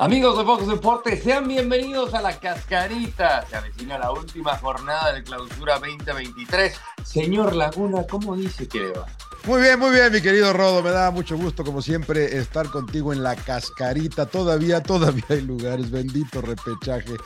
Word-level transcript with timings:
Amigos 0.00 0.38
de 0.38 0.44
Fox 0.44 0.66
Deportes, 0.66 1.22
sean 1.22 1.46
bienvenidos 1.46 2.14
a 2.14 2.22
la 2.22 2.40
cascarita. 2.40 3.46
Se 3.46 3.56
avecina 3.56 3.98
la 3.98 4.10
última 4.10 4.56
jornada 4.56 5.12
de 5.12 5.22
clausura 5.22 5.74
2023. 5.78 6.74
Señor 7.04 7.54
Laguna, 7.54 8.06
¿cómo 8.06 8.34
dice 8.34 8.66
que 8.66 8.80
le 8.80 8.92
va? 8.92 9.04
Muy 9.44 9.60
bien, 9.60 9.78
muy 9.78 9.90
bien, 9.90 10.10
mi 10.10 10.22
querido 10.22 10.54
Rodo. 10.54 10.82
Me 10.82 10.88
da 10.88 11.10
mucho 11.10 11.36
gusto, 11.36 11.64
como 11.64 11.82
siempre, 11.82 12.38
estar 12.38 12.70
contigo 12.70 13.12
en 13.12 13.22
la 13.22 13.36
cascarita. 13.36 14.24
Todavía, 14.24 14.82
todavía 14.82 15.22
hay 15.28 15.42
lugares. 15.42 15.90
Bendito 15.90 16.40
repechaje, 16.40 17.16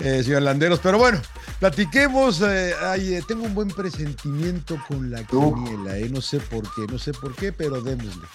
eh, 0.00 0.22
señor 0.22 0.42
Landeros. 0.42 0.80
Pero 0.80 0.98
bueno, 0.98 1.22
platiquemos. 1.58 2.42
eh, 2.42 2.74
ay, 2.82 3.14
eh, 3.14 3.22
tengo 3.26 3.44
un 3.44 3.54
buen 3.54 3.68
presentimiento 3.68 4.76
con 4.86 5.10
la 5.10 5.24
quiniela. 5.24 5.96
Eh. 5.96 6.10
No 6.10 6.20
sé 6.20 6.38
por 6.38 6.64
qué, 6.74 6.82
no 6.86 6.98
sé 6.98 7.12
por 7.12 7.34
qué, 7.34 7.50
pero 7.50 7.80
démosle. 7.80 8.26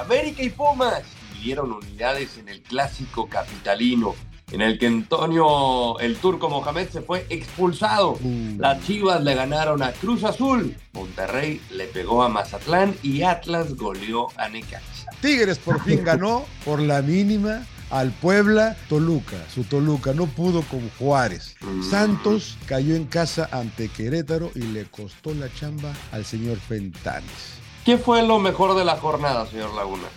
América 0.00 0.42
y 0.42 0.50
Pumas 0.50 1.04
midieron 1.38 1.72
unidades 1.72 2.36
en 2.38 2.48
el 2.48 2.60
clásico 2.62 3.28
capitalino, 3.28 4.14
en 4.50 4.60
el 4.60 4.78
que 4.78 4.86
Antonio 4.86 5.98
el 6.00 6.16
Turco 6.16 6.48
Mohamed 6.48 6.88
se 6.88 7.00
fue 7.00 7.26
expulsado. 7.28 8.18
Uh. 8.20 8.56
Las 8.58 8.84
Chivas 8.84 9.22
le 9.22 9.34
ganaron 9.34 9.82
a 9.82 9.92
Cruz 9.92 10.24
Azul, 10.24 10.74
Monterrey 10.92 11.60
le 11.70 11.84
pegó 11.86 12.22
a 12.22 12.28
Mazatlán 12.28 12.94
y 13.02 13.22
Atlas 13.22 13.76
goleó 13.76 14.28
a 14.36 14.48
Necaxa. 14.48 15.10
Tigres 15.20 15.58
por 15.58 15.82
fin 15.84 16.02
ganó 16.04 16.44
por 16.64 16.80
la 16.80 17.02
mínima 17.02 17.64
al 17.90 18.10
Puebla 18.10 18.76
Toluca. 18.88 19.36
Su 19.54 19.64
Toluca 19.64 20.12
no 20.12 20.26
pudo 20.26 20.62
con 20.62 20.90
Juárez. 20.98 21.56
Mm. 21.60 21.82
Santos 21.82 22.58
cayó 22.66 22.96
en 22.96 23.04
casa 23.04 23.48
ante 23.52 23.88
Querétaro 23.88 24.50
y 24.54 24.62
le 24.62 24.84
costó 24.86 25.34
la 25.34 25.52
chamba 25.54 25.92
al 26.10 26.24
señor 26.24 26.58
Fentanes. 26.58 27.58
¿Qué 27.84 27.96
fue 27.96 28.22
lo 28.26 28.38
mejor 28.38 28.76
de 28.76 28.84
la 28.84 28.96
jornada, 28.96 29.46
señor 29.46 29.72
Laguna? 29.74 30.08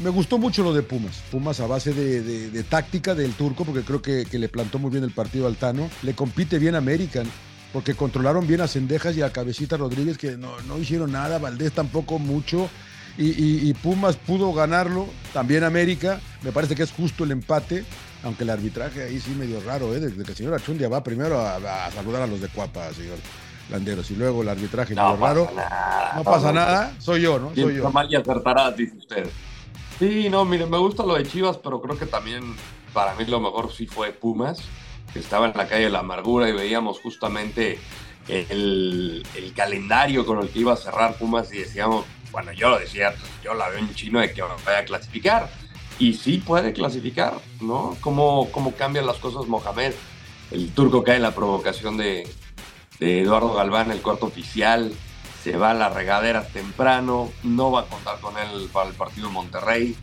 Me 0.00 0.10
gustó 0.10 0.38
mucho 0.38 0.62
lo 0.62 0.72
de 0.72 0.82
Pumas. 0.82 1.22
Pumas 1.30 1.58
a 1.60 1.66
base 1.66 1.92
de, 1.92 2.22
de- 2.22 2.50
de 2.50 2.62
táctica 2.62 3.14
del 3.14 3.32
turco, 3.32 3.64
porque 3.64 3.82
creo 3.82 4.00
que, 4.00 4.24
que 4.26 4.38
le 4.38 4.48
plantó 4.48 4.78
muy 4.78 4.90
bien 4.90 5.02
el 5.04 5.10
partido 5.10 5.46
al 5.46 5.56
Tano. 5.56 5.90
Le 6.02 6.14
compite 6.14 6.58
bien 6.60 6.76
a 6.76 6.78
American, 6.78 7.26
porque 7.72 7.94
controlaron 7.94 8.46
bien 8.46 8.60
a 8.60 8.68
Cendejas 8.68 9.16
y 9.16 9.22
a 9.22 9.32
Cabecita 9.32 9.76
Rodríguez, 9.76 10.16
que 10.16 10.36
no, 10.36 10.52
no 10.68 10.78
hicieron 10.78 11.10
nada. 11.12 11.38
Valdés 11.38 11.72
tampoco 11.72 12.18
mucho. 12.20 12.70
Y, 13.16 13.30
y- 13.30 13.68
y 13.68 13.74
Pumas 13.74 14.14
pudo 14.16 14.52
ganarlo. 14.52 15.06
También 15.32 15.64
América. 15.64 16.20
Me 16.42 16.52
parece 16.52 16.76
que 16.76 16.84
es 16.84 16.92
justo 16.92 17.24
el 17.24 17.32
empate. 17.32 17.84
Aunque 18.22 18.44
el 18.44 18.50
arbitraje 18.50 19.02
ahí 19.02 19.18
sí 19.20 19.30
medio 19.30 19.60
raro, 19.60 19.94
¿eh? 19.94 20.00
Desde 20.00 20.22
que 20.24 20.30
el 20.30 20.36
señor 20.36 20.54
Achundia 20.54 20.88
va 20.88 21.02
primero 21.04 21.40
a, 21.40 21.56
a 21.86 21.90
saludar 21.92 22.22
a 22.22 22.26
los 22.26 22.40
de 22.40 22.48
Cuapa, 22.48 22.92
señor 22.92 23.16
Landeros. 23.70 24.08
Y 24.12 24.16
luego 24.16 24.42
el 24.42 24.48
arbitraje 24.48 24.94
medio 24.94 25.16
raro. 25.16 25.50
nada. 25.56 26.12
No 26.16 26.22
pasa 26.24 26.52
nada. 26.52 26.92
Soy 27.00 27.22
yo, 27.22 27.38
¿no? 27.40 27.52
Soy 27.54 27.76
yo. 27.76 27.90
mal 27.90 28.06
y 28.10 28.14
acertarás, 28.16 28.76
dice 28.76 28.96
usted. 28.96 29.26
Sí, 29.98 30.28
no, 30.28 30.44
mire, 30.44 30.66
me 30.66 30.78
gusta 30.78 31.04
lo 31.04 31.14
de 31.14 31.26
Chivas, 31.26 31.56
pero 31.56 31.80
creo 31.80 31.98
que 31.98 32.06
también 32.06 32.54
para 32.92 33.14
mí 33.14 33.24
lo 33.24 33.40
mejor 33.40 33.72
sí 33.72 33.86
fue 33.86 34.12
Pumas, 34.12 34.60
que 35.12 35.18
estaba 35.18 35.46
en 35.46 35.56
la 35.56 35.66
calle 35.66 35.84
de 35.84 35.90
la 35.90 36.00
amargura 36.00 36.48
y 36.48 36.52
veíamos 36.52 37.00
justamente 37.00 37.80
el, 38.28 39.24
calendario 39.56 40.24
con 40.24 40.38
el 40.38 40.50
que 40.50 40.60
iba 40.60 40.72
a 40.72 40.76
cerrar 40.76 41.16
Pumas 41.18 41.52
y 41.52 41.58
decíamos, 41.58 42.04
bueno, 42.30 42.52
yo 42.52 42.68
lo 42.68 42.78
decía, 42.78 43.12
yo 43.42 43.54
la 43.54 43.68
veo 43.70 43.80
en 43.80 43.92
chino 43.94 44.20
de 44.20 44.32
que 44.32 44.42
vaya 44.42 44.78
a 44.78 44.84
clasificar. 44.84 45.50
Y 45.98 46.14
sí 46.14 46.38
puede 46.38 46.72
clasificar, 46.72 47.34
¿no? 47.60 47.96
¿Cómo, 48.00 48.48
cómo 48.52 48.74
cambian 48.74 49.04
las 49.04 49.16
cosas 49.16 49.48
Mohamed? 49.48 49.94
El 50.52 50.70
turco 50.70 51.02
cae 51.02 51.16
en 51.16 51.22
la 51.22 51.34
provocación 51.34 51.96
de 51.96 52.28
Eduardo 53.00 53.52
Galván, 53.54 53.90
el 53.90 54.00
cuarto 54.00 54.26
oficial, 54.26 54.92
se 55.42 55.56
va 55.56 55.70
a 55.70 55.74
las 55.74 55.94
regaderas 55.94 56.48
temprano, 56.52 57.30
no 57.42 57.70
va 57.70 57.80
a 57.80 57.84
contar 57.86 58.18
con 58.20 58.36
él 58.38 58.68
para 58.72 58.88
el 58.88 58.94
partido 58.94 59.28
en 59.28 59.34
Monterrey, 59.34 59.96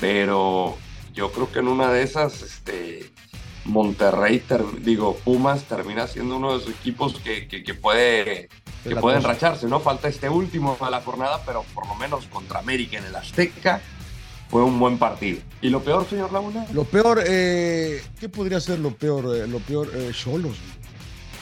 pero 0.00 0.76
yo 1.14 1.30
creo 1.32 1.50
que 1.52 1.58
en 1.58 1.68
una 1.68 1.90
de 1.92 2.02
esas, 2.02 2.42
este, 2.42 3.10
Monterrey, 3.64 4.38
ter- 4.40 4.80
digo, 4.82 5.16
Pumas 5.24 5.64
termina 5.64 6.06
siendo 6.06 6.36
uno 6.36 6.52
de 6.52 6.58
esos 6.62 6.70
equipos 6.70 7.20
que, 7.20 7.46
que, 7.46 7.62
que 7.62 7.74
puede, 7.74 8.48
que 8.82 8.96
puede 8.96 9.18
enracharse, 9.18 9.66
¿no? 9.66 9.80
Falta 9.80 10.08
este 10.08 10.28
último 10.30 10.78
de 10.82 10.90
la 10.90 11.02
jornada, 11.02 11.42
pero 11.44 11.64
por 11.74 11.86
lo 11.86 11.94
menos 11.96 12.24
contra 12.26 12.60
América 12.60 12.96
en 12.98 13.04
el 13.04 13.14
Azteca 13.14 13.80
fue 14.48 14.64
un 14.64 14.78
buen 14.80 14.98
partido. 14.98 15.40
¿Y 15.60 15.68
lo 15.68 15.80
peor, 15.82 16.08
señor 16.08 16.32
Laguna? 16.32 16.66
Lo 16.72 16.84
peor, 16.84 17.22
eh, 17.24 18.02
¿qué 18.18 18.28
podría 18.28 18.58
ser 18.60 18.78
lo 18.78 18.92
peor? 18.94 19.36
Eh, 19.36 19.46
lo 19.46 19.58
peor, 19.58 19.90
eh, 19.94 20.12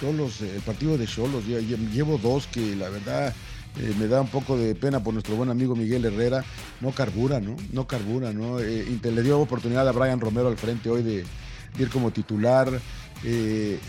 Cholos. 0.01 0.41
Eh, 0.43 0.57
el 0.57 0.63
partido 0.63 0.97
de 0.97 1.07
Cholos. 1.07 1.45
Llevo 1.47 2.19
dos 2.19 2.47
que 2.47 2.77
la 2.77 2.89
verdad 2.89 3.35
eh, 3.79 3.95
me 3.99 4.07
da 4.07 4.21
un 4.21 4.29
poco 4.29 4.57
de 4.57 4.75
pena 4.75 5.03
por 5.03 5.13
nuestro 5.13 5.37
buen 5.37 5.51
amigo 5.51 5.77
Miguel 5.77 6.05
Herrera. 6.05 6.45
No 6.81 6.93
carbura, 6.93 7.41
¿no? 7.41 7.57
No 7.73 7.87
carbura, 7.87 8.33
¿no? 8.33 8.61
Eh, 8.61 8.99
le 9.03 9.23
dio 9.23 9.41
oportunidad 9.41 9.89
a 9.89 9.93
Brian 9.93 10.21
Romero 10.21 10.49
al 10.49 10.57
frente 10.57 10.91
hoy 10.91 11.03
de, 11.03 11.25
ir 11.79 11.89
como 11.91 12.11
titular. 12.11 12.81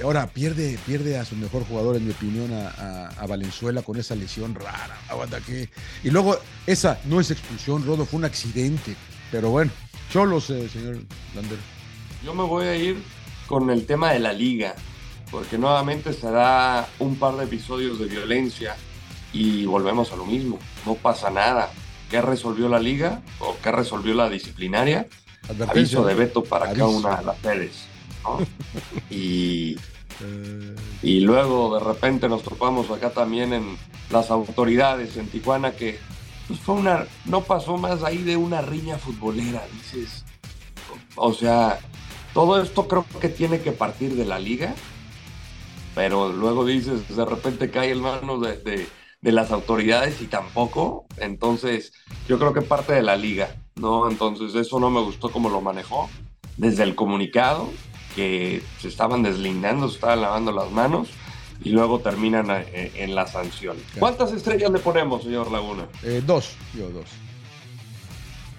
Ahora 0.03 0.25
pierde, 0.27 0.79
pierde 0.87 1.17
a 1.17 1.25
su 1.25 1.35
mejor 1.35 1.63
jugador, 1.63 1.95
en 1.95 2.05
mi 2.05 2.11
opinión, 2.11 2.51
a, 2.51 3.25
Valenzuela 3.27 3.83
con 3.83 3.97
esa 3.97 4.15
lesión 4.15 4.55
rara. 4.55 4.97
Aguanta 5.07 5.39
que. 5.39 5.69
Y 6.03 6.09
luego, 6.09 6.37
esa 6.65 6.99
no 7.05 7.19
es 7.19 7.29
expulsión, 7.29 7.85
Rodo, 7.85 8.05
fue 8.05 8.17
un 8.17 8.25
accidente. 8.25 8.95
Pero 9.31 9.51
bueno, 9.51 9.71
Cholos, 10.11 10.49
eh, 10.49 10.67
señor 10.69 10.97
Lander. 11.35 11.59
Yo 12.25 12.33
me 12.33 12.43
voy 12.43 12.65
a 12.65 12.75
ir 12.75 12.97
con 13.47 13.69
el 13.69 13.85
tema 13.85 14.11
de 14.11 14.19
la 14.19 14.33
liga, 14.33 14.75
porque 15.31 15.57
nuevamente 15.57 16.13
se 16.13 16.29
da 16.31 16.87
un 16.99 17.17
par 17.17 17.35
de 17.35 17.45
episodios 17.45 17.99
de 17.99 18.05
violencia 18.05 18.75
y 19.33 19.65
volvemos 19.65 20.11
a 20.11 20.15
lo 20.15 20.25
mismo. 20.25 20.59
No 20.85 20.95
pasa 20.95 21.29
nada. 21.29 21.71
¿Qué 22.09 22.21
resolvió 22.21 22.69
la 22.69 22.79
liga 22.79 23.21
o 23.39 23.55
qué 23.61 23.71
resolvió 23.71 24.15
la 24.15 24.29
disciplinaria? 24.29 25.07
Aviso 25.67 26.03
de 26.03 26.15
veto 26.15 26.43
para 26.43 26.71
cada 26.71 26.85
Aviso. 26.85 26.97
una 26.97 27.17
de 27.17 27.25
las 27.25 27.37
sedes. 27.39 27.85
¿no? 28.23 28.39
y, 29.09 29.77
Eh, 30.21 30.75
y 31.01 31.21
luego 31.21 31.77
de 31.77 31.85
repente 31.85 32.27
nos 32.27 32.43
topamos 32.43 32.89
acá 32.91 33.11
también 33.11 33.53
en 33.53 33.77
las 34.11 34.31
autoridades 34.31 35.15
en 35.17 35.27
Tijuana 35.27 35.71
que 35.71 35.97
pues, 36.47 36.59
fue 36.59 36.75
una, 36.75 37.05
no 37.25 37.41
pasó 37.41 37.77
más 37.77 38.03
ahí 38.03 38.17
de 38.23 38.35
una 38.35 38.61
riña 38.61 38.97
futbolera, 38.97 39.63
dices. 39.73 40.25
O 41.15 41.33
sea, 41.33 41.79
todo 42.33 42.61
esto 42.61 42.87
creo 42.87 43.05
que 43.21 43.29
tiene 43.29 43.61
que 43.61 43.71
partir 43.71 44.15
de 44.15 44.25
la 44.25 44.39
liga, 44.39 44.75
pero 45.95 46.29
luego 46.31 46.65
dices, 46.65 47.15
de 47.15 47.25
repente 47.25 47.69
cae 47.71 47.91
en 47.91 48.01
manos 48.01 48.41
de, 48.41 48.57
de- 48.57 48.87
de 49.21 49.31
las 49.33 49.51
autoridades 49.51 50.21
y 50.21 50.27
tampoco, 50.27 51.05
entonces 51.17 51.91
yo 52.29 52.39
creo 52.39 52.53
que 52.53 52.61
parte 52.61 52.93
de 52.93 53.01
la 53.01 53.17
liga, 53.17 53.53
¿no? 53.75 54.09
Entonces 54.09 54.55
eso 54.55 54.79
no 54.79 54.89
me 54.89 55.01
gustó 55.01 55.29
como 55.29 55.49
lo 55.49 55.59
manejó 55.59 56.09
desde 56.55 56.83
el 56.83 56.95
comunicado, 56.95 57.69
que 58.15 58.61
se 58.79 58.87
estaban 58.87 59.21
deslindando, 59.23 59.89
se 59.89 59.95
estaban 59.95 60.21
lavando 60.21 60.53
las 60.53 60.71
manos 60.71 61.09
y 61.61 61.71
luego 61.71 61.99
terminan 61.99 62.47
eh, 62.49 62.93
en 62.95 63.13
la 63.13 63.27
sanción. 63.27 63.75
¿Cuántas 63.99 64.31
estrellas 64.31 64.71
le 64.71 64.79
ponemos, 64.79 65.23
señor 65.23 65.51
Laguna? 65.51 65.89
eh, 66.03 66.23
dos, 66.25 66.51
yo 66.73 66.89
dos. 66.89 67.05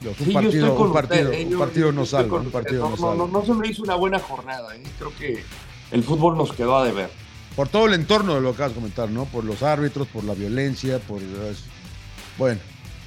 Dos, 0.02 0.18
un 0.20 0.26
Sí, 0.26 0.32
yo 0.32 0.40
partido, 0.42 0.64
estoy 0.66 0.76
con 0.78 0.86
un 0.88 0.92
partido, 0.92 1.30
usted, 1.30 1.40
eh, 1.40 1.46
un 1.46 1.58
partido 1.58 1.92
no 1.92 2.04
salva, 2.06 2.38
un 2.40 2.50
partido 2.50 2.84
no 2.84 2.90
no, 2.90 2.96
salva. 2.96 3.14
no, 3.16 3.26
no 3.28 3.44
se 3.46 3.54
me 3.54 3.68
hizo 3.68 3.82
una 3.82 3.94
buena 3.96 4.18
jornada, 4.18 4.76
¿eh? 4.76 4.82
creo 4.98 5.12
que 5.16 5.42
el 5.90 6.02
fútbol 6.04 6.36
nos 6.36 6.52
quedó 6.52 6.76
a 6.76 6.84
deber. 6.84 7.10
Por 7.56 7.68
todo 7.68 7.86
el 7.86 7.94
entorno 7.94 8.34
de 8.34 8.40
lo 8.40 8.50
que 8.50 8.56
acabas 8.56 8.72
de 8.72 8.76
comentar, 8.76 9.10
¿no? 9.10 9.24
Por 9.26 9.44
los 9.44 9.62
árbitros, 9.62 10.06
por 10.08 10.24
la 10.24 10.34
violencia, 10.34 10.98
por... 11.00 11.20
Bueno, 12.38 12.60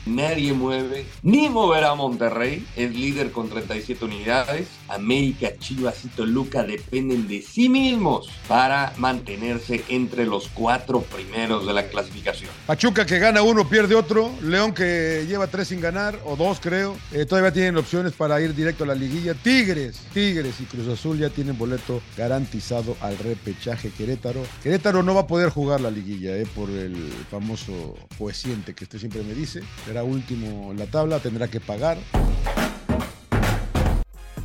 Nadie 0.05 0.51
mueve, 0.53 1.05
ni 1.21 1.50
moverá 1.50 1.91
a 1.91 1.95
Monterrey. 1.95 2.65
Es 2.75 2.94
líder 2.94 3.31
con 3.31 3.50
37 3.50 4.03
unidades. 4.03 4.67
América, 4.89 5.50
Chivas 5.57 6.03
y 6.03 6.09
Toluca 6.09 6.63
dependen 6.63 7.27
de 7.27 7.41
sí 7.41 7.69
mismos 7.69 8.29
para 8.47 8.94
mantenerse 8.97 9.83
entre 9.88 10.25
los 10.25 10.50
cuatro 10.50 11.01
primeros 11.01 11.65
de 11.65 11.73
la 11.73 11.88
clasificación. 11.88 12.51
Pachuca 12.67 13.05
que 13.05 13.19
gana 13.19 13.41
uno, 13.41 13.67
pierde 13.67 13.95
otro. 13.95 14.31
León 14.41 14.73
que 14.73 15.25
lleva 15.27 15.47
tres 15.47 15.69
sin 15.69 15.79
ganar, 15.79 16.19
o 16.25 16.35
dos 16.35 16.59
creo. 16.59 16.97
Eh, 17.11 17.25
todavía 17.25 17.53
tienen 17.53 17.77
opciones 17.77 18.13
para 18.13 18.41
ir 18.41 18.53
directo 18.53 18.83
a 18.83 18.88
la 18.88 18.95
liguilla. 18.95 19.33
Tigres, 19.33 20.01
Tigres 20.13 20.59
y 20.59 20.65
Cruz 20.65 20.88
Azul 20.88 21.17
ya 21.17 21.29
tienen 21.29 21.57
boleto 21.57 22.01
garantizado 22.17 22.97
al 23.01 23.17
repechaje 23.17 23.89
Querétaro. 23.89 24.44
Querétaro 24.61 25.01
no 25.01 25.15
va 25.15 25.21
a 25.21 25.27
poder 25.27 25.50
jugar 25.50 25.79
la 25.81 25.91
liguilla 25.91 26.35
eh, 26.35 26.45
por 26.53 26.69
el 26.69 26.95
famoso 27.31 27.95
coeficiente 28.17 28.73
que 28.73 28.83
usted 28.83 29.00
siempre 29.00 29.23
me 29.23 29.33
dice. 29.33 29.61
Será 29.93 30.03
último 30.03 30.71
en 30.71 30.79
la 30.79 30.87
tabla, 30.87 31.19
tendrá 31.19 31.47
que 31.47 31.59
pagar. 31.59 31.99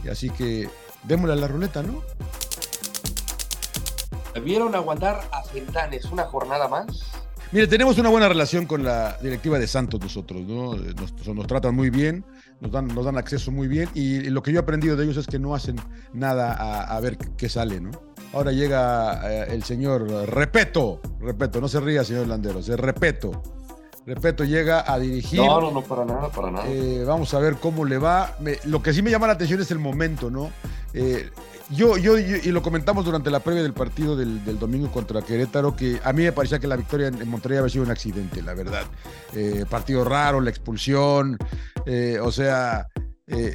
Y 0.04 0.08
así 0.10 0.28
que 0.28 0.68
démosle 1.04 1.32
a 1.32 1.36
la 1.36 1.48
ruleta, 1.48 1.82
¿no? 1.82 2.02
¿Vieron 4.44 4.74
aguantar 4.74 5.26
a 5.32 5.42
Fentanes 5.44 6.04
una 6.04 6.24
jornada 6.24 6.68
más? 6.68 6.86
Mire, 7.50 7.66
tenemos 7.66 7.96
una 7.96 8.10
buena 8.10 8.28
relación 8.28 8.66
con 8.66 8.84
la 8.84 9.16
directiva 9.22 9.58
de 9.58 9.66
Santos 9.66 9.98
nosotros, 10.02 10.42
¿no? 10.42 10.74
Nos, 10.74 11.26
nos 11.26 11.46
tratan 11.46 11.74
muy 11.74 11.88
bien, 11.88 12.26
nos 12.60 12.70
dan, 12.70 12.88
nos 12.88 13.06
dan 13.06 13.16
acceso 13.16 13.50
muy 13.50 13.68
bien 13.68 13.88
y, 13.94 14.24
lo 14.24 14.42
que 14.42 14.52
yo 14.52 14.58
he 14.58 14.62
aprendido 14.62 14.96
de 14.96 15.04
ellos 15.04 15.16
es 15.16 15.26
que 15.26 15.38
no 15.38 15.54
hacen 15.54 15.76
nada 16.12 16.52
a, 16.52 16.94
a 16.94 17.00
ver 17.00 17.16
qué 17.16 17.48
sale, 17.48 17.80
¿no? 17.80 17.90
Ahora 18.34 18.52
llega 18.52 19.22
eh, 19.32 19.54
el 19.54 19.62
señor 19.62 20.10
Repeto, 20.28 21.00
Repeto, 21.20 21.58
no 21.58 21.68
se 21.68 21.80
ría, 21.80 22.04
señor 22.04 22.26
Landero, 22.26 22.62
se 22.62 22.76
Repeto. 22.76 23.42
Repeto 24.08 24.42
llega 24.42 24.90
a 24.90 24.98
dirigir. 24.98 25.40
No, 25.40 25.60
no, 25.60 25.70
no, 25.70 25.82
para 25.82 26.06
nada, 26.06 26.30
para 26.30 26.50
nada. 26.50 26.66
Eh, 26.66 27.04
vamos 27.06 27.34
a 27.34 27.38
ver 27.40 27.56
cómo 27.56 27.84
le 27.84 27.98
va. 27.98 28.34
Me, 28.40 28.58
lo 28.64 28.82
que 28.82 28.94
sí 28.94 29.02
me 29.02 29.10
llama 29.10 29.26
la 29.26 29.34
atención 29.34 29.60
es 29.60 29.70
el 29.70 29.78
momento, 29.78 30.30
¿no? 30.30 30.50
Eh, 30.94 31.28
yo, 31.68 31.98
yo, 31.98 32.16
yo, 32.16 32.36
y 32.42 32.50
lo 32.50 32.62
comentamos 32.62 33.04
durante 33.04 33.30
la 33.30 33.40
previa 33.40 33.62
del 33.62 33.74
partido 33.74 34.16
del, 34.16 34.42
del, 34.46 34.58
domingo 34.58 34.90
contra 34.90 35.20
Querétaro, 35.20 35.76
que 35.76 36.00
a 36.02 36.14
mí 36.14 36.22
me 36.22 36.32
parecía 36.32 36.58
que 36.58 36.66
la 36.66 36.76
victoria 36.76 37.08
en, 37.08 37.20
en 37.20 37.28
Monterrey 37.28 37.58
había 37.58 37.68
sido 37.68 37.84
un 37.84 37.90
accidente, 37.90 38.40
la 38.40 38.54
verdad. 38.54 38.84
Eh, 39.34 39.66
partido 39.68 40.02
raro, 40.04 40.40
la 40.40 40.48
expulsión, 40.48 41.36
o 42.22 42.32
sea, 42.32 42.88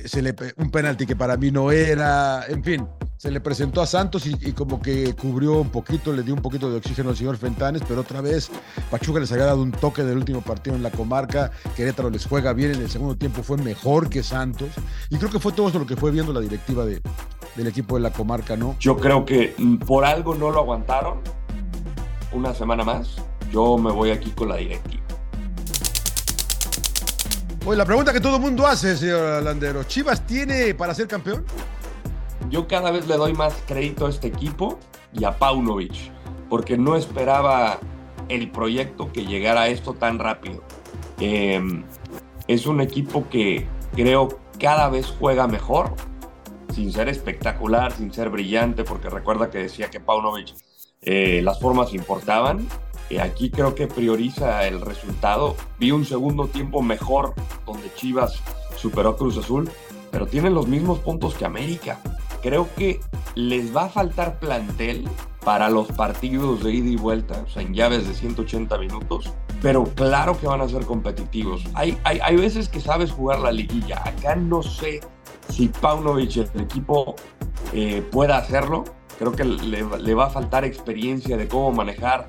se 0.06 0.22
le, 0.22 0.36
un 0.58 0.70
penalti 0.70 1.08
que 1.08 1.16
para 1.16 1.36
mí 1.36 1.50
no 1.50 1.72
era, 1.72 2.46
en 2.48 2.64
fin, 2.64 2.88
se 3.18 3.32
le 3.32 3.40
presentó 3.40 3.82
a 3.82 3.88
Santos 3.88 4.26
y, 4.26 4.36
y, 4.42 4.52
como 4.52 4.82
que 4.82 5.16
cubrió 5.16 5.62
un 5.62 5.70
poquito, 5.70 6.12
le 6.12 6.24
dio 6.24 6.34
un 6.34 6.42
poquito 6.42 6.70
de 6.70 6.78
oxígeno 6.78 7.12
al 7.12 7.18
señor 7.18 7.38
Fentanes, 7.38 7.82
pero 7.88 8.02
otra 8.02 8.22
vez 8.22 8.50
Pachuca 8.92 9.20
les 9.20 9.32
había 9.32 9.46
dado 9.46 9.62
un 9.62 9.72
toque 9.72 10.04
del 10.04 10.18
último 10.18 10.42
partido 10.42 10.76
en 10.76 10.84
la 10.84 10.92
comarca, 10.92 11.52
Querétaro 11.76 12.10
les 12.10 12.26
juega 12.26 12.54
bien, 12.54 12.74
en 12.74 12.82
el 12.82 12.90
segundo 12.90 13.16
tiempo 13.16 13.44
fue 13.44 13.58
mejor 13.58 14.10
que 14.10 14.24
Santos, 14.24 14.70
y 15.10 15.18
creo 15.18 15.32
que 15.32 15.40
fue 15.40 15.54
todo 15.54 15.70
eso 15.70 15.80
lo 15.80 15.86
que 15.86 15.96
fue 15.96 16.12
viendo 16.12 16.34
la 16.34 16.42
directiva 16.42 16.86
de, 16.86 17.02
del 17.56 17.68
equipo 17.68 17.96
de 17.96 18.02
la 18.02 18.12
comarca, 18.12 18.56
¿no? 18.56 18.76
Yo 18.80 18.98
creo 18.98 19.26
que 19.26 19.56
por 19.86 20.06
algo 20.06 20.36
no 20.36 20.52
lo 20.52 20.60
aguantaron 20.60 21.20
una 22.34 22.54
semana 22.54 22.84
más. 22.84 23.16
Yo 23.52 23.78
me 23.78 23.92
voy 23.92 24.12
aquí 24.12 24.32
con 24.32 24.50
la 24.50 24.58
directiva. 24.58 25.04
Oye, 27.66 27.78
la 27.78 27.86
pregunta 27.86 28.12
que 28.12 28.20
todo 28.20 28.36
el 28.36 28.42
mundo 28.42 28.68
hace, 28.68 28.98
señor 28.98 29.42
Landero, 29.44 29.84
¿Chivas 29.84 30.26
tiene 30.26 30.74
para 30.74 30.94
ser 30.94 31.08
campeón? 31.08 31.46
Yo 32.54 32.68
cada 32.68 32.92
vez 32.92 33.08
le 33.08 33.18
doy 33.18 33.34
más 33.34 33.56
crédito 33.66 34.06
a 34.06 34.12
este 34.12 34.28
equipo 34.28 34.78
y 35.12 35.24
a 35.24 35.40
Paunovic, 35.40 36.12
porque 36.52 36.78
no 36.78 36.96
esperaba 36.96 37.80
el 38.30 38.52
proyecto 38.52 39.12
que 39.12 39.26
llegara 39.26 39.62
a 39.64 39.68
esto 39.70 39.96
tan 39.96 40.20
rápido. 40.20 40.62
Eh, 41.20 41.60
es 42.48 42.68
un 42.68 42.80
equipo 42.80 43.28
que 43.28 43.66
creo 43.96 44.38
cada 44.60 44.88
vez 44.90 45.16
juega 45.20 45.48
mejor, 45.48 45.96
sin 46.72 46.94
ser 46.94 47.10
espectacular, 47.10 47.92
sin 47.92 48.14
ser 48.14 48.30
brillante, 48.30 48.84
porque 48.84 49.10
recuerda 49.10 49.50
que 49.50 49.58
decía 49.58 49.90
que 49.90 50.00
Paunovic 50.00 50.54
eh, 51.02 51.42
las 51.42 51.60
formas 51.60 51.92
importaban. 51.96 52.68
Eh, 53.10 53.20
aquí 53.20 53.50
creo 53.50 53.74
que 53.74 53.88
prioriza 53.88 54.68
el 54.68 54.80
resultado. 54.80 55.56
Vi 55.80 55.90
un 55.90 56.06
segundo 56.06 56.48
tiempo 56.48 56.84
mejor 56.84 57.34
donde 57.66 57.92
Chivas 57.96 58.44
superó 58.78 59.18
Cruz 59.18 59.40
Azul, 59.40 59.72
pero 60.12 60.28
tienen 60.28 60.54
los 60.54 60.68
mismos 60.68 61.00
puntos 61.00 61.34
que 61.34 61.46
América. 61.46 62.00
Creo 62.44 62.68
que 62.76 63.00
les 63.36 63.76
va 63.76 63.86
a 63.86 63.90
faltar 63.90 64.40
plantel 64.40 65.08
para 65.44 65.70
los 65.70 65.88
partidos 65.88 66.64
de 66.64 66.74
ida 66.74 66.90
y 66.90 66.96
vuelta, 66.96 67.44
o 67.46 67.50
sea, 67.50 67.64
en 67.64 67.74
llaves 67.74 68.08
de 68.08 68.14
180 68.14 68.78
minutos, 68.78 69.34
pero 69.62 69.86
claro 69.86 70.40
que 70.40 70.48
van 70.48 70.62
a 70.62 70.68
ser 70.68 70.86
competitivos. 70.86 71.64
Hay, 71.74 71.98
hay, 72.04 72.20
hay 72.22 72.36
veces 72.36 72.70
que 72.70 72.80
sabes 72.80 73.12
jugar 73.12 73.40
la 73.40 73.52
liguilla. 73.52 74.02
Acá 74.06 74.36
no 74.36 74.62
sé 74.62 75.00
si 75.50 75.70
Paunovic, 75.70 76.38
el 76.54 76.62
equipo, 76.62 77.16
eh, 77.74 78.04
pueda 78.12 78.38
hacerlo. 78.38 78.84
Creo 79.18 79.32
que 79.32 79.46
le, 79.46 80.14
va 80.14 80.26
a 80.26 80.30
faltar 80.30 80.66
experiencia 80.66 81.38
de 81.38 81.48
cómo 81.48 81.72
manejar 81.72 82.28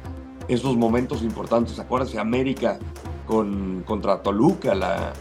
esos 0.49 0.77
momentos 0.77 1.23
importantes. 1.23 1.79
Acuérdense, 1.79 2.19
América 2.19 2.79
con, 3.27 3.83
contra 3.87 4.23
Toluca 4.23 5.13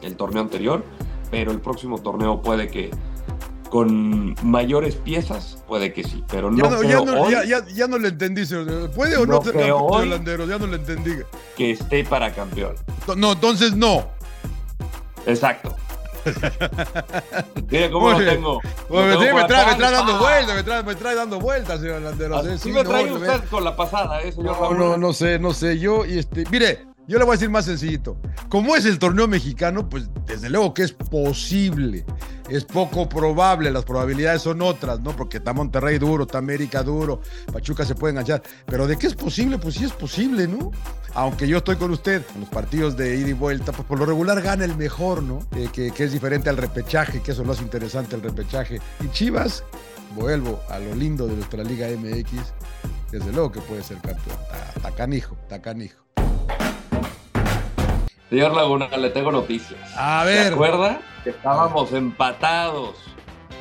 el 0.00 0.16
torneo 0.16 0.42
anterior, 0.42 0.84
pero 1.30 1.50
el 1.50 1.60
próximo 1.60 1.98
torneo 1.98 2.40
puede 2.40 2.68
que 2.68 2.90
con 3.68 4.34
mayores 4.42 4.96
piezas, 4.96 5.62
puede 5.66 5.92
que 5.92 6.02
sí, 6.02 6.24
pero 6.30 6.50
no. 6.50 6.56
Ya 6.56 6.70
no, 6.70 6.82
ya 6.82 7.00
no, 7.00 7.22
hoy, 7.22 7.32
ya, 7.32 7.44
ya, 7.44 7.66
ya 7.66 7.86
no 7.86 7.98
le 7.98 8.08
entendí, 8.08 8.44
¿puede 8.94 9.16
o 9.16 9.26
no, 9.26 9.34
no 9.34 9.42
ser 9.42 9.72
holandero? 9.72 10.46
Ya 10.46 10.58
no 10.58 10.66
le 10.66 10.76
entendí. 10.76 11.12
Que 11.56 11.72
esté 11.72 12.04
para 12.04 12.32
campeón. 12.32 12.74
No, 13.16 13.32
entonces 13.32 13.74
no. 13.74 14.08
Exacto. 15.26 15.74
Mira 17.70 17.90
cómo 17.90 18.10
lo 18.10 18.18
tengo. 18.18 18.60
Sí, 18.62 18.68
me, 18.90 19.44
trae, 19.44 19.66
me, 19.66 19.74
trae, 19.76 19.92
dando 19.92 20.18
vueltas, 20.18 20.56
me 20.56 20.62
trae, 20.62 20.82
me 20.82 20.94
trae 20.94 21.14
dando 21.14 21.40
vueltas, 21.40 21.80
señor 21.80 22.02
Landero. 22.02 22.36
Así 22.36 22.58
sí, 22.58 22.72
me 22.72 22.84
trae 22.84 23.06
no, 23.06 23.14
usted 23.14 23.44
con 23.50 23.64
la 23.64 23.76
pasada, 23.76 24.22
eh, 24.22 24.32
señor 24.32 24.58
no, 24.60 24.74
no, 24.74 24.96
no 24.96 25.12
sé, 25.12 25.38
no 25.38 25.52
sé. 25.52 25.78
Yo, 25.78 26.04
y 26.04 26.18
este, 26.18 26.44
mire, 26.50 26.86
yo 27.08 27.18
le 27.18 27.24
voy 27.24 27.32
a 27.32 27.36
decir 27.36 27.48
más 27.48 27.64
sencillito. 27.64 28.18
Como 28.50 28.76
es 28.76 28.84
el 28.84 28.98
torneo 28.98 29.26
mexicano, 29.26 29.88
pues 29.88 30.10
desde 30.26 30.50
luego 30.50 30.74
que 30.74 30.82
es 30.82 30.92
posible. 30.92 32.04
Es 32.50 32.64
poco 32.64 33.08
probable, 33.08 33.70
las 33.70 33.84
probabilidades 33.84 34.42
son 34.42 34.60
otras, 34.62 35.00
¿no? 35.00 35.16
Porque 35.16 35.38
está 35.38 35.54
Monterrey 35.54 35.98
duro, 35.98 36.24
está 36.24 36.38
América 36.38 36.82
duro, 36.82 37.20
Pachuca 37.52 37.84
se 37.84 37.94
puede 37.94 38.12
enganchar. 38.12 38.42
Pero 38.66 38.86
de 38.86 38.96
qué 38.96 39.06
es 39.06 39.14
posible, 39.14 39.58
pues 39.58 39.74
sí 39.74 39.84
es 39.84 39.92
posible, 39.92 40.46
¿no? 40.46 40.70
Aunque 41.14 41.48
yo 41.48 41.58
estoy 41.58 41.76
con 41.76 41.90
usted, 41.90 42.22
en 42.34 42.40
los 42.40 42.50
partidos 42.50 42.96
de 42.96 43.16
ida 43.16 43.28
y 43.30 43.32
vuelta, 43.32 43.72
pues 43.72 43.86
por 43.86 43.98
lo 43.98 44.06
regular 44.06 44.40
gana 44.42 44.64
el 44.64 44.76
mejor, 44.76 45.22
¿no? 45.22 45.40
Eh, 45.56 45.68
que, 45.72 45.90
que 45.90 46.04
es 46.04 46.12
diferente 46.12 46.50
al 46.50 46.58
repechaje, 46.58 47.22
que 47.22 47.32
eso 47.32 47.42
lo 47.42 47.52
hace 47.52 47.62
interesante 47.62 48.16
el 48.16 48.22
repechaje. 48.22 48.80
Y 49.02 49.10
Chivas, 49.12 49.64
vuelvo 50.14 50.60
a 50.68 50.78
lo 50.78 50.94
lindo 50.94 51.26
de 51.26 51.36
nuestra 51.36 51.64
Liga 51.64 51.88
MX, 51.88 52.32
desde 53.10 53.32
luego 53.32 53.50
que 53.50 53.60
puede 53.60 53.82
ser 53.82 53.96
campeón. 53.98 54.36
Está 54.76 54.90
canijo, 54.92 55.36
está 55.42 55.60
canijo. 55.60 56.07
Señor 58.30 58.54
Laguna, 58.54 58.88
le 58.88 59.10
tengo 59.10 59.32
noticias. 59.32 59.80
A 59.96 60.24
ver. 60.24 60.48
¿Se 60.48 60.54
acuerda 60.54 61.00
que 61.24 61.30
estábamos 61.30 61.92
empatados 61.92 62.96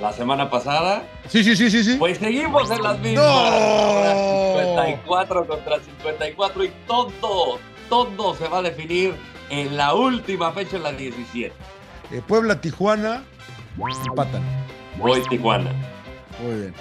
la 0.02 0.12
semana 0.12 0.50
pasada? 0.50 1.04
Sí, 1.28 1.44
sí, 1.44 1.56
sí, 1.56 1.70
sí, 1.72 1.84
sí. 1.84 1.96
Pues 1.98 2.18
seguimos 2.18 2.70
en 2.70 2.84
las 2.84 3.00
mismas. 3.00 3.26
¡No! 3.26 4.60
54 4.60 5.48
contra 5.48 5.80
54 5.80 6.64
y 6.66 6.72
todo, 6.86 7.60
todo 7.90 8.36
se 8.36 8.48
va 8.50 8.60
a 8.60 8.62
definir 8.62 9.16
en 9.50 9.78
la 9.78 9.94
última 9.94 10.52
fecha, 10.52 10.78
en 10.78 10.84
la 10.84 10.92
17. 10.92 11.54
Eh, 12.12 12.22
Puebla, 12.28 12.60
Tijuana, 12.60 13.24
empatan. 14.06 14.44
Voy 14.98 15.22
Tijuana. 15.30 15.72
Muy 16.42 16.56
bien. 16.62 16.74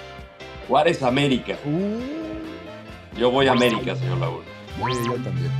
Juárez, 0.67 1.01
América. 1.03 1.57
Uh. 1.65 1.99
Yo 3.17 3.31
voy 3.31 3.47
a 3.47 3.53
América, 3.53 3.95
señor 3.95 4.17
Laguna. 4.17 4.45
Yo 5.05 5.13
también. 5.23 5.51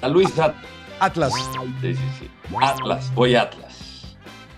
San 0.00 0.12
Luis 0.12 0.30
Atlas. 1.00 1.32
Sí, 1.80 1.94
sí, 1.94 2.02
sí. 2.18 2.30
Atlas, 2.60 3.12
voy 3.14 3.34
Atlas. 3.34 3.86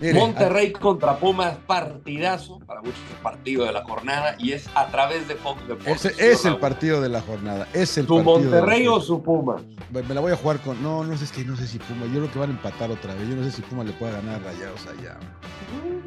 Mire, 0.00 0.20
Monterrey 0.20 0.72
contra 0.72 1.18
Pumas, 1.18 1.56
partidazo, 1.66 2.60
para 2.60 2.80
muchos 2.80 3.00
el 3.10 3.16
partido 3.16 3.64
de 3.64 3.72
la 3.72 3.82
jornada, 3.82 4.36
y 4.38 4.52
es 4.52 4.68
a 4.76 4.86
través 4.86 5.26
de 5.26 5.34
Fox 5.34 5.60
Deportes. 5.66 6.04
Ese 6.04 6.30
es 6.30 6.44
el 6.44 6.56
partido 6.58 7.00
de 7.00 7.08
la 7.08 7.20
jornada. 7.20 7.66
Es 7.72 7.98
el 7.98 8.06
¿Tu 8.06 8.22
Monterrey 8.22 8.86
o 8.86 9.00
su 9.00 9.20
Puma? 9.20 9.56
Me, 9.90 10.02
la 10.02 10.20
voy 10.20 10.32
a 10.32 10.36
jugar 10.36 10.60
con. 10.60 10.80
No, 10.82 11.02
no 11.02 11.16
sé, 11.16 11.24
es 11.24 11.32
que 11.32 11.44
no 11.44 11.56
sé 11.56 11.66
si 11.66 11.78
Puma. 11.78 12.06
Yo 12.06 12.20
creo 12.20 12.32
que 12.32 12.38
van 12.38 12.50
a 12.50 12.52
empatar 12.52 12.90
otra 12.92 13.12
vez. 13.14 13.28
Yo 13.28 13.34
no 13.34 13.42
sé 13.42 13.50
si 13.50 13.62
Puma 13.62 13.82
le 13.82 13.92
puede 13.92 14.12
ganar 14.12 14.36
a 14.36 14.44
Rayados 14.44 14.86
allá. 14.86 15.18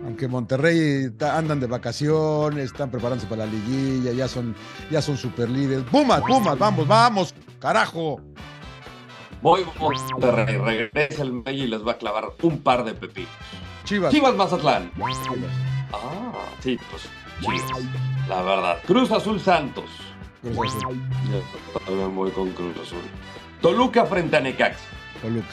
Aunque 0.06 0.28
Monterrey 0.28 1.12
andan 1.20 1.60
de 1.60 1.68
vacaciones, 1.68 2.66
están 2.66 2.90
preparándose 2.90 3.28
para 3.28 3.46
la 3.46 3.52
liguilla, 3.52 4.14
ya 4.14 4.28
son, 4.28 4.56
ya 4.90 5.02
son 5.02 5.18
super 5.18 5.50
líderes. 5.50 5.84
Pumas, 5.92 6.22
Pumas, 6.22 6.58
vamos, 6.58 6.88
vamos, 6.88 7.36
carajo. 7.60 8.22
Voy 9.42 9.66
Monterrey, 9.80 10.58
regresa 10.58 11.24
el 11.24 11.34
Medio 11.34 11.64
y 11.64 11.68
les 11.68 11.86
va 11.86 11.94
a 11.94 11.98
clavar 11.98 12.32
un 12.44 12.62
par 12.62 12.84
de 12.84 12.94
pepinos. 12.94 13.32
Chivas. 13.86 14.14
Chivas 14.14 14.36
Mazatlán. 14.36 14.92
Ah, 15.92 16.32
sí, 16.60 16.78
pues 16.90 17.10
Chivas. 17.42 17.84
La 18.30 18.44
verdad. 18.44 18.78
Cruz 18.86 19.12
Azul 19.12 19.40
Santos. 19.40 19.90
Cruz 20.44 20.76
Azul. 20.76 20.96
Yo 21.32 21.80
también 21.80 22.16
voy 22.16 22.30
con 22.32 22.52
Cruz 22.52 22.76
Azul. 22.84 23.02
Toluca 23.62 24.06
frente 24.06 24.38
a 24.38 24.42
Necaxa. 24.42 24.80
Toluca. 25.22 25.48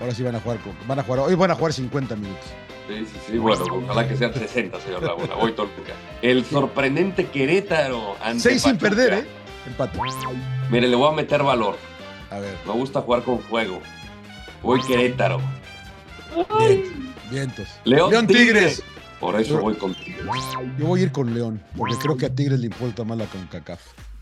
Ahora 0.00 0.14
sí 0.14 0.22
van 0.24 0.34
a 0.34 0.40
jugar. 0.40 0.58
Van 0.86 0.98
a 0.98 1.02
jugar. 1.04 1.20
Hoy 1.20 1.34
van 1.36 1.52
a 1.52 1.54
jugar 1.54 1.72
50 1.72 2.16
minutos. 2.16 2.44
Sí, 2.88 3.06
sí, 3.06 3.20
sí. 3.26 3.38
Bueno, 3.38 3.64
ojalá 3.70 4.08
que 4.08 4.16
sean 4.16 4.34
60, 4.34 4.80
señor 4.80 5.02
Laguna. 5.04 5.34
Voy 5.36 5.52
Toluca. 5.52 5.92
El 6.22 6.44
sorprendente 6.44 7.26
Querétaro. 7.26 8.16
Ante 8.20 8.40
Seis 8.40 8.62
sin 8.62 8.78
perder, 8.78 9.12
¿eh? 9.12 9.28
Empate. 9.66 9.98
Mire, 10.70 10.88
le 10.88 10.96
voy 10.96 11.12
a 11.12 11.12
meter 11.12 11.42
valor. 11.42 11.76
A 12.30 12.40
ver. 12.40 12.56
Me 12.66 12.72
gusta 12.72 13.00
jugar 13.00 13.22
con 13.22 13.40
fuego. 13.40 13.80
Voy 14.62 14.80
Querétaro. 14.82 15.40
Bien, 16.58 17.14
vientos. 17.30 17.68
León, 17.84 18.10
León 18.10 18.26
Tigres. 18.26 18.46
Tigres. 18.46 18.82
Por 19.20 19.40
eso 19.40 19.54
Yo, 19.54 19.60
voy 19.60 19.74
con 19.74 19.94
Tigres. 19.94 20.24
Yo 20.78 20.86
voy 20.86 21.00
a 21.00 21.02
ir 21.04 21.12
con 21.12 21.34
León, 21.34 21.62
porque 21.76 21.96
creo 21.96 22.16
que 22.16 22.26
a 22.26 22.34
Tigres 22.34 22.60
le 22.60 22.66
importa 22.66 23.04
más 23.04 23.18
la 23.18 23.26
CONCACAF. 23.26 23.80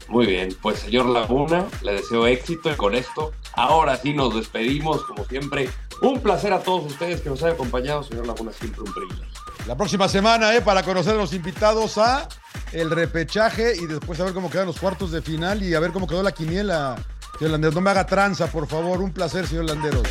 Muy 0.09 0.27
bien, 0.27 0.57
pues 0.63 0.79
señor 0.79 1.07
Laguna, 1.07 1.67
le 1.83 1.95
deseo 1.95 2.27
éxito 2.27 2.71
y 2.71 2.77
con 2.77 2.95
esto, 2.95 3.33
ahora 3.55 3.97
sí 3.97 4.15
nos 4.15 4.35
despedimos, 4.35 5.05
como 5.05 5.25
siempre. 5.25 5.69
Un 6.01 6.21
placer 6.21 6.53
a 6.53 6.61
todos 6.61 6.87
ustedes 6.87 7.21
que 7.21 7.29
nos 7.29 7.43
hayan 7.43 7.55
acompañado, 7.55 8.03
señor 8.05 8.27
Laguna, 8.27 8.53
siempre 8.53 8.83
un 8.83 8.93
privilegio. 8.93 9.27
La 9.67 9.77
próxima 9.77 10.09
semana, 10.09 10.55
¿eh? 10.55 10.61
Para 10.61 10.85
conocer 10.85 11.15
a 11.15 11.17
los 11.17 11.33
invitados 11.33 11.99
a 11.99 12.29
el 12.73 12.91
repechaje 12.91 13.75
y 13.77 13.87
después 13.87 14.21
a 14.21 14.25
ver 14.25 14.33
cómo 14.33 14.49
quedan 14.49 14.67
los 14.67 14.79
cuartos 14.79 15.11
de 15.11 15.23
final 15.23 15.63
y 15.63 15.75
a 15.75 15.81
ver 15.81 15.91
cómo 15.91 16.07
quedó 16.07 16.23
la 16.23 16.33
quiniela. 16.33 16.97
Señor 17.39 17.53
Landeros, 17.53 17.75
no 17.75 17.81
me 17.83 17.91
haga 17.91 18.07
tranza, 18.07 18.47
por 18.47 18.67
favor. 18.67 19.01
Un 19.03 19.13
placer, 19.13 19.47
señor 19.47 19.67
Landeros. 19.67 20.09